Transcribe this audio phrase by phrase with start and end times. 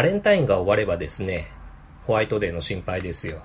[0.00, 1.48] バレンタインが終わればですね、
[2.04, 3.42] ホワイトデーの心配ですよ。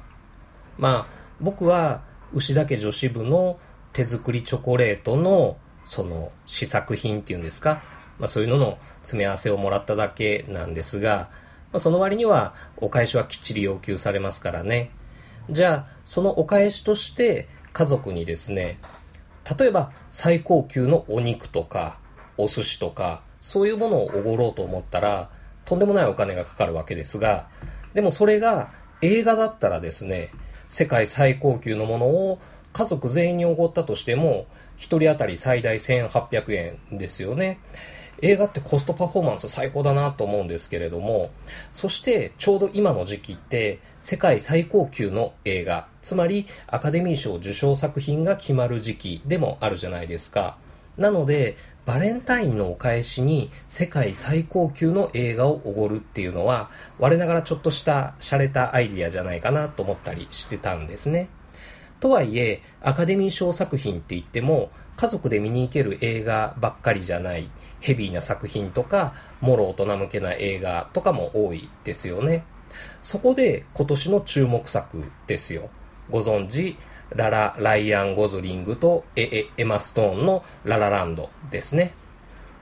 [0.78, 1.08] まあ、
[1.42, 2.02] 僕は
[2.32, 3.60] 牛田家女子部の
[3.92, 7.84] 手作りチョコレートのその試作品っていうんですか、
[8.20, 11.30] まあそういうのの詰め合わせをもらっただけなんですが、
[11.74, 14.92] まあ、その割にはお返しはきっちり要求されますからね。
[15.50, 18.80] じゃあ、そのお返しとして家族にですね、
[19.60, 22.00] 例えば最高級のお肉とか
[22.38, 25.35] お寿司とかそういうものをおごろうと思ったら
[25.66, 27.48] とんでもないお金がかかるわけですが、
[27.94, 30.30] でもそれが映画だったらですね、
[30.70, 32.40] 世界最高級のものを
[32.74, 34.48] 家族全員におごったとしても、
[34.78, 37.60] 1人当たり最大1800円ですよね。
[38.22, 41.32] 映画ってコストパフォーマンス最高だなと思うんですけれども、
[41.72, 50.58] そしてちょうど今の時期って世界最高級の映画、つまりアカデミー賞受賞作品が決まる時期でもあるじゃないですか。
[50.98, 61.30] なので、バレンタインのお返しに世界最高級の映画をおごるっていうのは、我ながらちょっとした洒落たアイディアじゃないかなと思ったりしてたんですね。
[62.00, 67.50] とはいえ、アカデミー賞作品って言っても、家族で見に行ける映画ばっかりじゃない、
[67.82, 72.46] ヘビーな作品とか、もろ大人向けな映画とかも多いですよね。
[73.02, 75.70] そこで今年の注目作ですよ。
[76.10, 76.78] ご存知、
[77.16, 81.94] ララ・ライアン・ゴズリングとエエエマ・ストーンのララランドですね。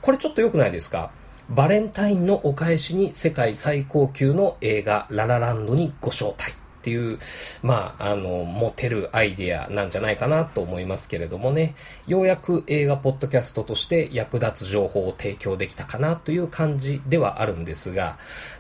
[0.02, 1.12] これちょっと良くないですか？
[1.50, 6.54] バレンタインのお返しに世界最高級の映画ララランドにご招待。
[6.84, 7.18] っていう、
[7.62, 11.76] まあ、あの、モテるアイデアなんじゃないかなと思いますけれどもね、
[12.08, 18.18] ようやく映画ポッドキャストとして役立つ情報を提供できたかなという感じではあるんですが、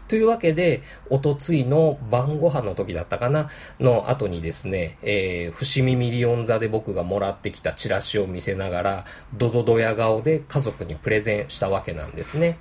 [0.07, 3.49] というわけで、おとついの晩ご飯の時だったかな？
[3.81, 12.57] の後にですね、えー、伏見ミリオン座で僕がもらってきたチラシを見せながら、ドドドヤ顔で家族にプレゼンしたわけなんですね。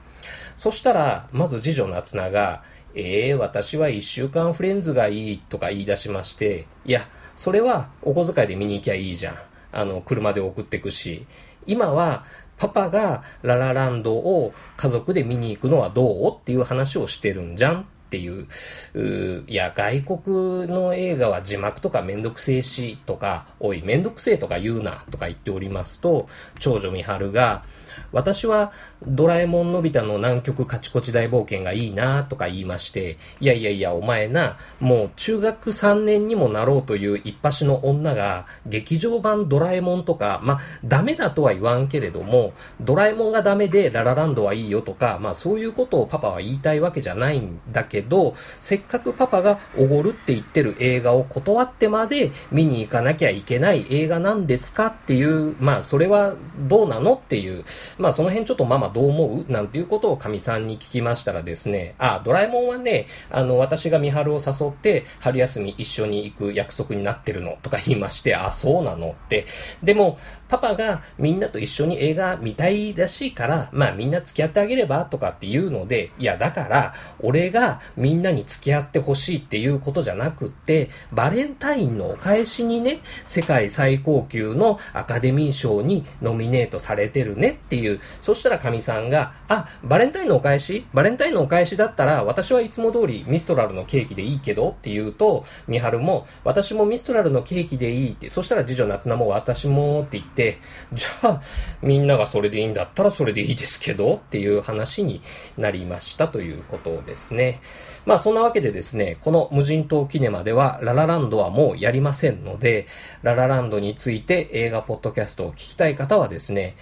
[0.57, 7.01] そしたら、まず次女夏菜が、ええー、私は一週間フレンズがいいとか言い出しまして、いや、
[7.35, 9.35] それはお小遣いで見に行きゃいいじゃん。
[9.73, 11.27] あの、車で送ってくし。
[11.67, 12.25] 今は、
[12.59, 18.47] パパがララランドを家族で見に行くのはどうっていう話をしてるんじゃんっていう、
[18.95, 26.29] ういや、外国の映画は字幕とかめんどくせえしとか、おい、めんどくせえとか言うなとか言っておりますと、
[26.61, 27.65] 長女美春が、
[28.13, 28.73] 私は
[29.07, 57.65] ドラえもんのび太の南極カチコチ大冒険がいいなとか言いまして、いやいやいや、お前な、もう中学3年にもなろうという一発の女が、劇場版ドラえもんとか、まあ、ダメだとは言わんけれども、ドラえもんがダメでララランドはいいよとか、まあそういうことをパパは言いたいわけじゃないんだけど、せっかくパパがおごるって言ってる映画を断ってまで見に行かなきゃいけない映画なんですかっていう、まあそれはどうなのっていう、
[57.99, 59.53] まあその辺ちょっとママどう思う？
[59.53, 69.11] なんていうことをかみさんに聞きましたらですね、あ、ドラえもんはね、あの、私が三春を誘って春休み一緒に行く約束になってるのとか言いまして、あ、そうなの？
[69.11, 69.47] って。
[69.83, 75.05] でも、パパがみんなと一緒に映画見たいらしいから、まあみんな付き合ってあげれば？
[75.07, 90.85] とかっていうので、いやだから、俺がみんなに付き合ってほしいっていうことじゃなくって、バレンタインのお返しにね、世界最高級のアカデミー賞にノミネートされてるねっっていう、そしたらかみさんが、あ、バレンタインのお返し？
[90.93, 100.59] バレンタインのお返しだったら、私はいつも通りミストラルのケーキでいいけどって言うと、みはるも、私もミストラルのケーキでいいって、そしたら次女夏菜も私もって言って、
[100.93, 101.43] じゃあ、
[101.81, 105.23] みんながそれでいいんだったらそれでいいですけどっていう話に
[105.57, 106.29] なりました。
[106.29, 107.63] ということですね。
[108.05, 112.87] まあそんなわけでですね、この無人島キネマではララランドはもうやりませんので、
[113.23, 116.77] ララランドについて映画ポッドキャストを聞きたい方はですね、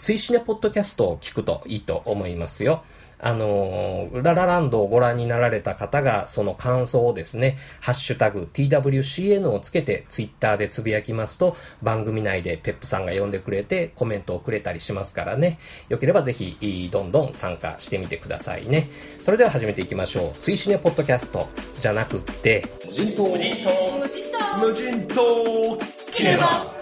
[0.00, 2.82] 追試ねポッドキャストを聞くといいと思いますよ。
[3.22, 15.58] あのー、ララランドをご覧になられた方が、その感想をですね、ハッシュタグ TWCN をつけてツイッターでつぶやきますと、番組内でペップさんが読んでくれてコメントをくれたりしますからね。
[15.88, 18.88] よければぜひ、どんどん参加してみてくださいね。
[19.22, 20.38] それでは始めていきましょう。
[20.40, 21.48] 追試ねポッドキャスト
[21.78, 26.79] じゃなくって、無人島、無人島、無人島、無人島、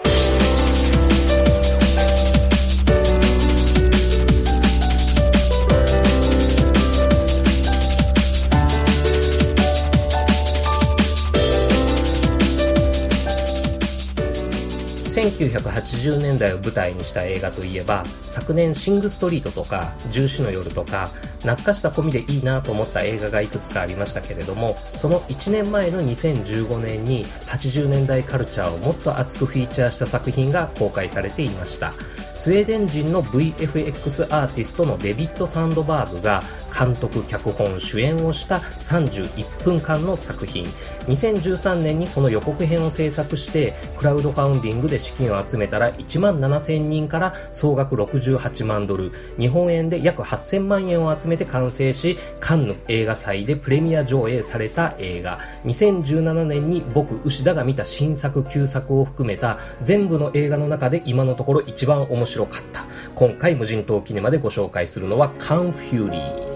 [15.18, 21.08] 1980年代を舞台にした映画といえば昨年シングストリートとか重視の夜とか
[21.40, 31.92] 懐かしさ込みでいいなと思った映画がいくつかありましたけれどもその1年前の2015年に80年代カルチャーをもっと熱くフィーチャーした作品が公開されていました。
[32.38, 40.64] スウェーデン人の VFX アーティストのデビッド・サンドバーグが監督、脚本、主演をした31分間の作品。
[41.08, 55.40] 2013年にその予告編を制作して、クラウドファウンディングで資金を集めたら1万7000人から総額68万ドル、日本円で約8000万円を集めて完成し、カンヌ映画祭でプレミア上映された映画。
[55.64, 62.86] 2017年に僕、牛田が見た新作、旧作を含めた全部の映画の中で今のところ一番面白い白かった。
[63.14, 66.47] 今回無人島キネマでご紹介するのはカンフューリー。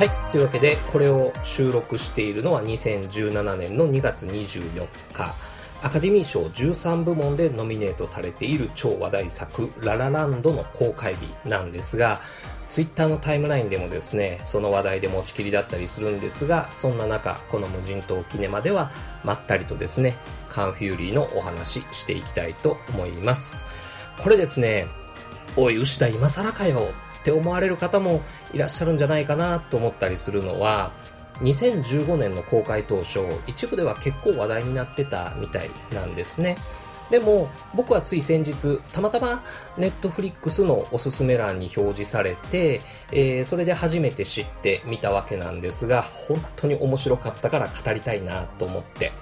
[0.00, 0.10] はい。
[0.32, 5.34] というわけで、これを収録しているのは2017年の2月24日。
[5.82, 12.22] アカデミー賞13部門でノミネートされている超話題作、ララランドの公開日なんですが、
[12.66, 18.92] ツイッターのタイムラインでもですね、その話題で持ちきりだったりするんですが、そんな中、この無人島キネマでは、
[19.22, 20.16] まったりとですね、
[20.48, 23.66] カンフューリーのお話していきたいと思います。
[24.22, 24.86] これですね、
[25.58, 26.88] おい、牛田今更かよ
[27.20, 28.22] って思われる方も
[28.52, 30.92] いらっしゃるんじゃないかなと思ったりするのは、
[31.40, 36.56] 2015年の公開当初、一部では結構話題になってたみたいなんですね。
[37.10, 39.42] でも、僕はつい先日、たまたま
[39.76, 49.12] ネットフリックスのおすすめ欄に表示されて、えー、それで初めて知ってみたわけなんですが、本当に面白かったから語りたいなと思って。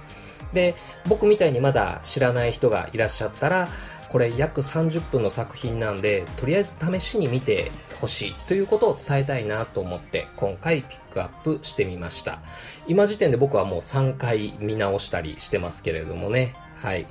[0.53, 0.75] で、
[1.07, 3.69] 僕みたいにまだ知らない人がいらっしゃったら、
[4.09, 12.39] これ約30分の作品なんで、とりあえず試しに見てほしいということを伝えたいなと思って今回ピックアップしてみました。
[12.87, 16.55] 今時点で僕はもう3回見直したりしてますけれどもね。
[16.77, 17.07] はい。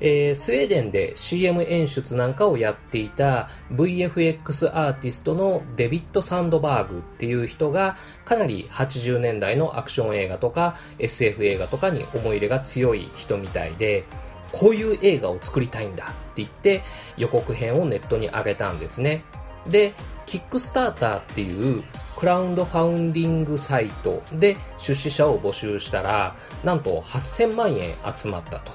[0.00, 14.04] えー、スウェーデンで CM 演出なんかをやっていた VFX アーティストのデビッド・サンドバーグっていう人がかなり80年代のアクション映画とか SF 映画とかに思い入れが強い人みたいで、
[14.52, 16.82] こういう映画を作りたいんだって言って
[17.16, 19.24] 予告編をネットに上げたんですね。
[19.66, 19.94] で、
[20.28, 21.82] キックスターターっていう
[22.14, 28.70] クラウンドファウンディングサイトで出資者を募集したら、なんと8000万円集まったと。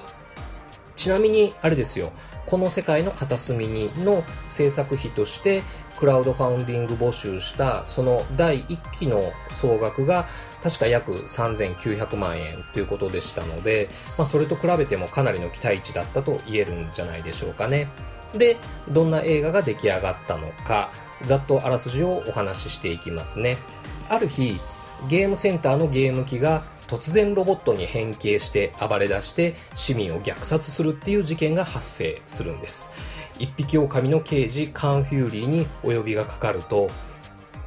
[0.95, 2.11] ちなみに、あれですよ、
[2.47, 5.61] この世界の片隅にの制作費として
[5.99, 10.27] クラウドファウンディング募集したその第1期の総額が
[10.63, 17.87] 確か約3900万円ということでしたので、まあ、それと比べてもかなりの期待値だったと言えるんじゃないでしょうかね。
[18.33, 18.57] で、
[18.89, 20.91] どんな映画が出来上がったのか、
[21.23, 23.57] ざっとあらすじをお話ししていきますね。
[24.09, 24.59] ある日、
[25.07, 32.91] ゲームセンターのゲーム機が突然ロボットに変形して暴れ出して市民を虐殺するっていう事件が発生するんです。
[33.39, 36.89] 一匹狼の刑事カンフューリーにお呼びがかかると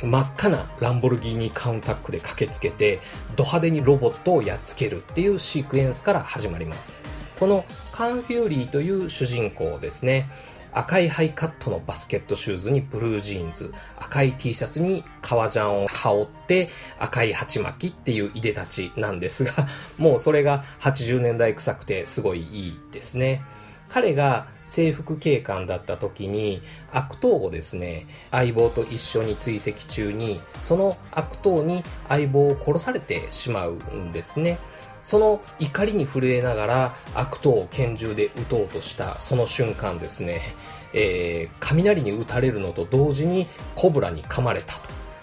[0.02, 3.00] 真っ赤なランボルギーニカウンタックで駆けつけて
[3.34, 7.04] ド派手にロボットをやっつけるっていうシークエンスから始まります
[7.40, 10.28] このカンフューリーという主人公ですね
[10.76, 16.68] 赤いハイカットのバスケットシューズにブルージーンズ、赤い T シャツに革ジャンを羽織って
[16.98, 19.52] 赤い鉢巻きっていういでたちなんですが、
[19.96, 23.42] もうそれが80年代臭くてすごいいいですね。
[23.88, 26.60] 彼が制服警官だった時に
[26.92, 34.58] 悪党をですね、相棒と一緒に追跡中に、その悪党に相棒を殺されてしまうんですね。
[35.06, 40.40] その怒りに震えながら悪党を拳銃で撃とうとしたその瞬間ですね、
[40.92, 43.46] えー、雷に撃たれるのと同時に
[43.76, 44.74] コブラに噛まれた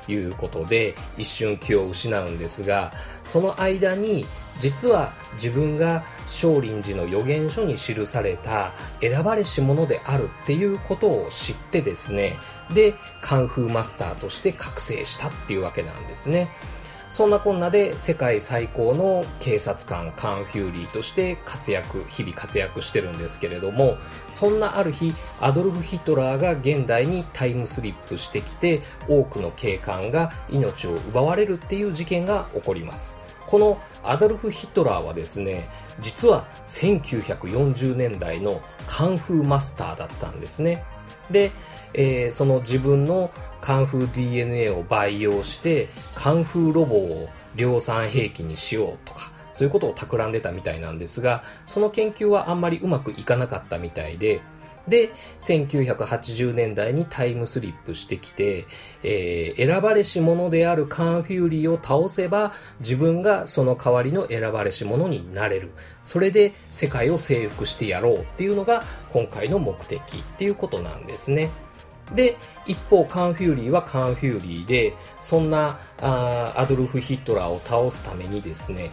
[0.05, 2.93] ということで一瞬気を失うんですが、
[3.25, 4.23] その間に
[4.61, 8.71] 実は自分が少林寺の予言書に記された
[9.01, 12.37] 選ばれし者であるっていうことを知ってですね、
[12.73, 16.47] で、カンフーマスターとして覚醒したっていうわけなんですね。
[17.13, 23.97] そんなこんなで世界最高の警察官カン・フューリーとして活躍、日々活躍してるんですけれども、
[24.31, 33.21] そんなある日、アドルフ・ヒトラーが現代にタイムスリップしてきて、多くの警官が命を奪われるっていう事件が起こります。
[33.45, 40.83] このアドルフ・ヒトラーはですね、実は1940年代のカンフーマスターだったんですね。
[41.29, 41.51] で、
[41.93, 43.31] えー、その自分の
[43.61, 54.41] カンフー DNA を培養してカンフーロボを量産兵器にしようとかそういうことを企んでたみたいなんですがその研究はあんまりうまくいかなかったみたいで
[54.87, 58.65] で、1980年代にタイムスリップしてきて、
[59.03, 65.71] えー、選ばれし者であるカン・フューリーを倒せば、自分がその代わりの選ばれし者になれる。
[66.01, 71.49] それで世界を征服してやろうっていうのが今回の目的っていうことなんですね。
[72.15, 78.91] で、一方、カンフューリーはカンフューリーで、そんなあアドルフ・ヒトラーを倒すためにですね、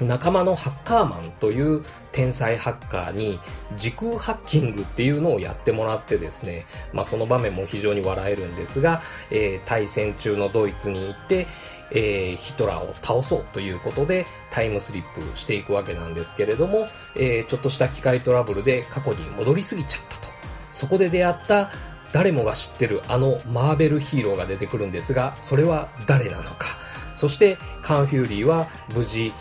[0.00, 3.38] 仲間のハッカーマンという天才ハッカーに
[3.76, 11.46] 時空ハッキングっていうのをやってもらってですね、まあその場面も非常に笑えるんですが、えー、大戦中のドイツに行って、
[11.92, 20.34] えー、ヒトラーを倒そうということでタイムスリップしていくわけなんですけれども、えー、ちょっとした機械トラブルで過去に戻りすぎちゃったと。
[20.72, 21.70] そこで出会った
[22.14, 26.68] 誰もが知ってるあのマーベルヒーローが出てくるんですが、それは誰なのか。
[27.16, 29.32] そしてカン・フューリーは無事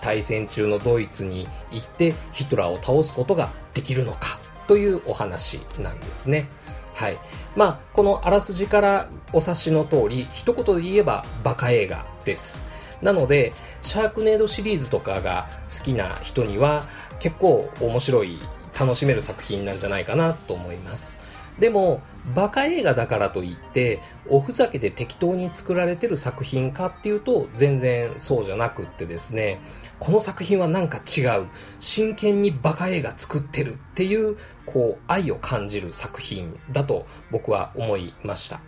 [0.00, 6.48] 対戦中のドイツに行ってヒトラーを倒すことができるのかというお話なんですね。
[6.94, 7.18] はい。
[7.54, 12.64] まあ、このあらすじからお察しの通り、一言で言えばバカ映画です。
[13.02, 16.86] なので、シャークネードシリーズとかが好きな人には
[17.20, 18.38] 結構面白い、
[18.78, 21.27] 楽しめる作品なんじゃないかなと思います。
[21.58, 22.00] でも、
[22.34, 29.60] バカ映画だからといって、おふざけで適当に作られてる作品かっていうと、全然そうじゃなくってですね、
[29.98, 31.46] この作品はなんか違う。
[31.80, 34.36] 真剣にバカ映画作ってるっていう、
[34.66, 38.60] こう、愛を感じる作品だと僕は思いました。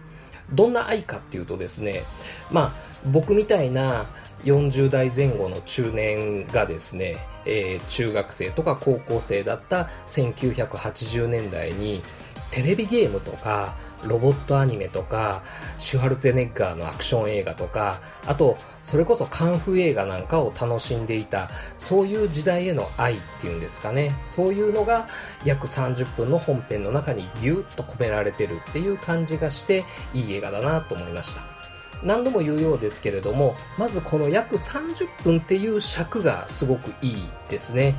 [0.53, 2.03] どんな愛かっていうとですね、
[2.51, 2.73] まあ、
[3.07, 4.07] 僕みたいな
[4.45, 12.03] 40代前後の中年がですね、えー、中学生とか高校生だった1980年代に、
[12.50, 15.42] テレビゲームとか、ロボットアニメとか、
[15.78, 24.16] シュハルツェネッガーのアクション映画とか、あと、それこそカンフー映画なんかを楽しんでいた、そういう時代への愛っていうんですかね。
[24.23, 25.09] そういうのが
[25.45, 31.70] 約30分の本編の中にギュッと込められてるっていう感じがして、いい映画だなと思いました。
[32.02, 37.95] 何度も言うようですけれども、まずこの約30分っていう尺がすごくいいですね。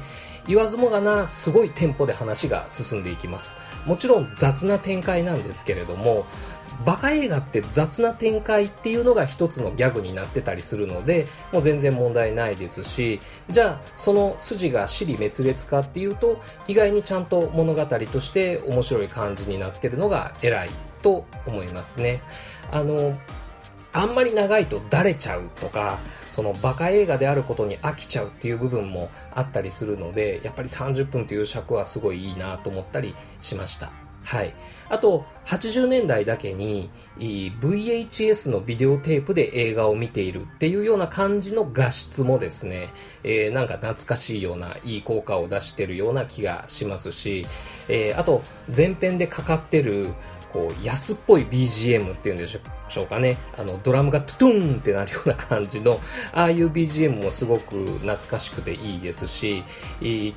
[0.47, 3.57] 言わずもがな、すごいテンポで話が進んでいきます。
[3.85, 6.25] もちろん雑な展開なんですけれども、
[6.85, 20.69] バカ映画って雑な展開っていうのが一つのギャグになってたりするので、もう全然問題ないですし、じゃあその筋が尻滅裂かっていうと、意外にちゃんと物語として面白い感じになってるのが偉い
[21.03, 22.21] と思いますね。
[22.71, 23.17] あの、
[23.93, 33.91] あんまり長いとだれちゃうとか、そのバカ映画であることに飽きちゃうっていう部分もあったりするので、やっぱり30分という尺はすごいいいなと思ったりしました。
[34.23, 34.53] はい。
[34.89, 42.89] あと、80年代だけに VHS のビデオテープで映画を見ているっていうような感じの画質もですね、
[43.23, 47.45] えー、なんか懐かしいようないい効果を出してるような気がしますし、
[47.89, 48.43] えー、あと、
[48.75, 50.13] 前編でかかってる
[50.51, 53.37] こう、安っぽい BGM っていうんでしょうかね。
[53.57, 55.99] あの、ドラムがトゥトゥンってなるような感じの、
[56.33, 59.63] ああいう BGM もすごく懐かしくていいですし、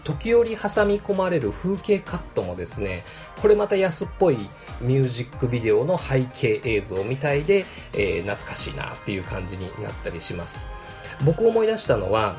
[0.04, 3.04] 時折挟み込まれる風景カットもですね、
[3.40, 4.48] これまた安っぽい
[4.80, 10.70] ミュージックビデオの背景映像みたいで、えー、懐かしいなっていう感じになったりします。
[11.24, 12.36] 僕思い出したのは、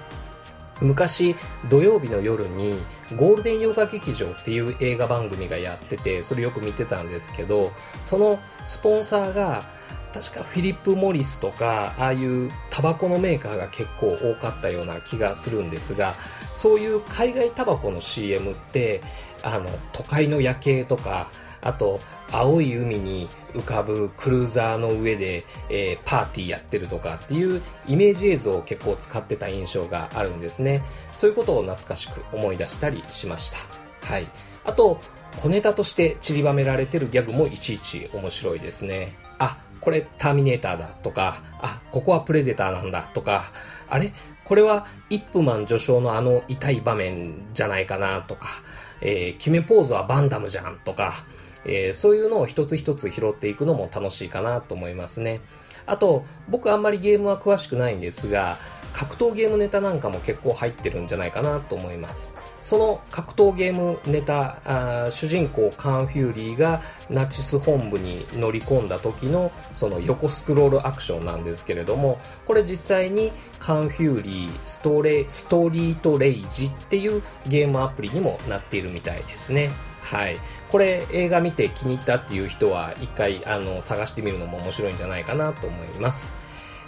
[0.81, 1.35] 昔
[1.69, 2.75] 土曜日の夜に
[3.15, 7.71] ゴールデン洋画劇場っていう映画番組がやっててそれよく見てたんですけど
[8.03, 9.65] そのスポンサーが
[10.13, 16.15] 確かフィリップ・モリスとかああいうタバコのメーカーが結構多かったような気がするんですが
[16.53, 19.01] そういう海外タバコの CM って
[19.43, 21.29] あの都会の夜景とか
[21.65, 21.99] あと
[22.31, 30.83] 青い海に浮かぶクルーザーの上で、えー、パーティーやってるとかっていうイメージ映像を結構使ってた印象があるんですね。
[31.13, 33.57] そういうことを懐かしく思い出したりしました。
[34.07, 34.27] はい。
[34.63, 35.01] あと、
[35.37, 39.13] 小ネタとして散りばめられてるギャグもいちいち面白いですね。
[39.39, 43.45] あ、これターミネーターだとか、あ、ここはプレデターなんだとか、
[43.89, 44.13] あれ？
[44.43, 48.47] これはイップマン序章のあの痛い場面じゃないかなとか、
[49.01, 51.13] えー、決めポーズはバンダムじゃんとか、
[51.65, 55.41] えー、そういうのを一つ一つ拾っていくのも楽しいかなと思いますね。
[55.85, 58.57] あと、僕あんまりゲームは詳しくないんですが、
[58.93, 62.33] 格闘ゲームネタなんかも結構入ってるんじゃないかなと思います。
[62.61, 64.57] その格闘ゲームネタ、
[65.11, 79.71] 主人公カン・フューリーがナチス本部に乗り込んだ時のその横スクロールアクションなんですけれども、これ実際にカン・フューリーストレストリートレイジっていうゲームアプリにもなっているみたいですね。
[80.05, 80.37] はい。
[80.71, 86.37] これ映画見て気に入ったっていう人は一回あの探してみるのも面白いんじゃないかなと思います。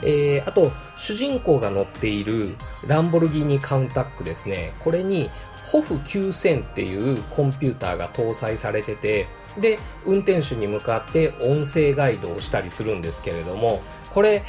[0.04, 2.56] えー、あと、主人公が乗っている
[2.86, 4.74] ランボルギーニカウンタックですね。
[4.80, 5.32] これに、
[5.64, 9.28] ホフ9000っていうコンピューターが搭載されてて、
[9.60, 13.82] で、運転手に向かって音声ガイドをしたりするんですけれども、
[14.12, 14.44] これ、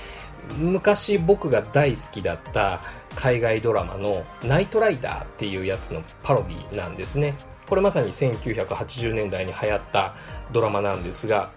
[0.59, 2.81] 昔僕が大好きだった
[3.17, 7.35] 海外ドラマのナイトライダーっていうやつのパロディなんですね。
[7.69, 10.15] これまさに1980年代に流行った
[10.53, 11.51] ドラマなんですが、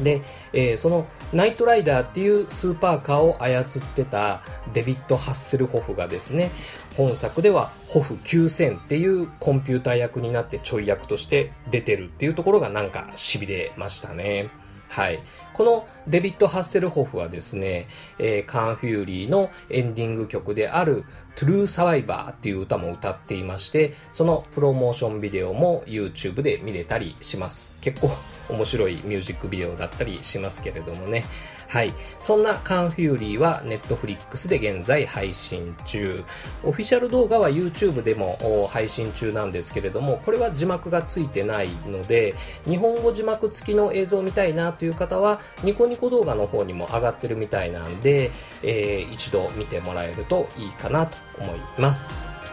[0.00, 0.22] で、
[0.52, 3.64] えー、そのナイトライダーっていうスーパーカーを操っ
[3.94, 6.50] てたデビッド・ハッセルホフがですね、
[6.96, 14.48] 本作ではホフ9000っていうコンピューター役になってちょい役として出てるっていうところがなんか痺れましたね。
[14.94, 15.18] はい。
[15.54, 17.88] このデビッド・ハッセルホフはですね、
[18.20, 27.76] えー、カン・フューリーのエンディング曲であるトゥルー・サバイバーっていう歌も歌っていまして、そのプロモーションビデオも YouTube で見れたりします。
[27.80, 28.10] 結構
[28.48, 31.24] 面白いミュージックビデオだったりしますけれどもね。
[31.68, 31.92] はい。
[32.20, 36.22] そんなカンフューリーは Netflix で現在配信中。
[36.62, 42.34] オフィシャル動画は YouTube でも配信中なんですけれども、これは字幕がついてないので、
[42.66, 48.30] 日本語字幕付きの映像を見たいなという方は、ニコニコ動画の方にも上がってるみたいなんで、
[48.62, 52.43] えー、一度見てもらえるといいかなと思います。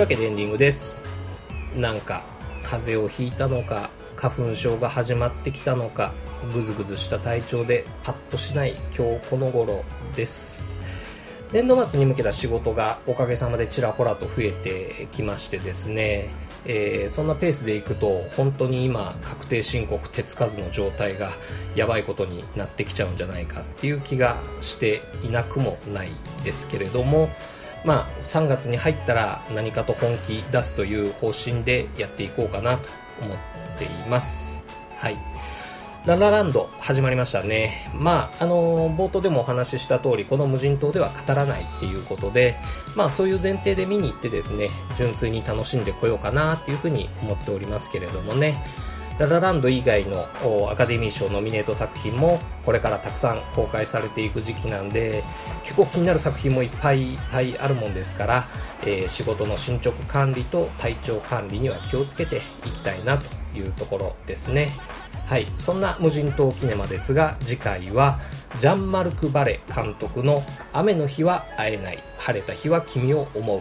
[0.00, 1.02] いうわけでエンディングです。
[1.76, 2.22] なんか、
[2.62, 6.14] 風邪をひいたのか、花粉症が始まってきたのか、
[6.54, 9.84] ぐずぐずした体調でパッとしない今日この頃
[10.16, 10.80] です。
[11.52, 16.30] 年度末に向けた仕事がおかげさまでちらほらと増えてきましてですね、
[16.64, 21.28] えー、そんなペースでいくと本当に今確定申告手つかずの状態が
[21.74, 26.08] やばいことになってきちゃうんじゃないかっていう気がしていなくもない
[26.42, 27.28] ですけれども、
[27.84, 32.88] まあ、3月に入ったら何かと本気出すという方針でやっていこうかなと
[33.22, 33.38] 思っ
[33.78, 34.64] ています。
[34.96, 35.16] はい。
[36.06, 37.90] ララランド始まりましたね。
[37.94, 42.56] まあ、あの、冒頭でもお話しした通り、この無人島では語らないっていうことで、
[42.96, 48.56] まあそういう前提で見に行ってですね、純粋に楽しんでこようかなっていうふうに思っておりますけれどもね。
[49.20, 50.26] ララランド以外の
[50.70, 55.22] アカデミー賞ノミネート作品もこれからたくさん公開されていく時期なんで
[55.62, 58.48] 結構気になる作品もいっぱいいっぱいあるもんですから、
[58.80, 64.72] えー、仕事の進捗管理と体調管理には気をつけていきたいなというところですね。
[65.26, 65.46] はい。
[65.58, 68.18] そんな無人島キネマですが次回は
[68.58, 73.60] ジャンマルク・バレ監督の「雨の日は会えない晴れた日は君を思う」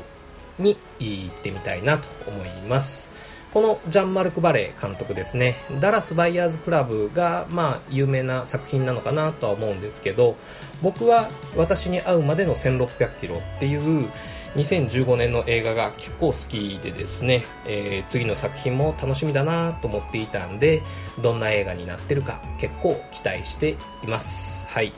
[0.64, 3.19] に行ってみたいなと思います。
[3.54, 10.36] このジャンマルク・バレー監督ですね、ダラス・バイヤーズ・クラブが、まあ、有名な作品なのかなとは思うんですけど、
[10.84, 14.08] 僕は私に会うまでの1600キロっていう
[14.56, 20.84] 2015年の映画が結構好きでですね、えー、次の作品も楽しみだなと思っていたんで、
[21.20, 24.68] どんな映画になってるか結構期待しています。
[24.68, 24.94] はい。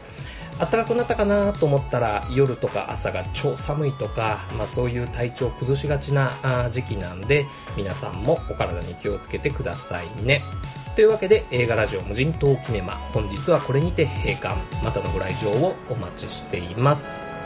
[0.62, 10.44] 暖かくなったかなと思ったら夜とか朝が超寒いとか、まあ、そういう体調を崩しがちな時期なんで皆さんもお体に気をつけてくださいね。
[10.96, 14.56] というわけで映画ラジオ無人島キネマ本日はこれにて閉館。
[14.84, 17.41] またのご来場をお待ちしています。